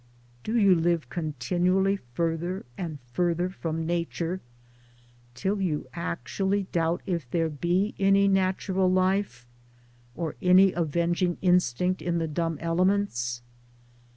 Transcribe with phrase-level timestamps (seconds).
[0.43, 4.41] Do you live continually farther and farther from Nature,
[5.35, 9.45] till you actually doubt if there be any natural life,
[10.15, 13.43] or any avenging instinct in the dumb elements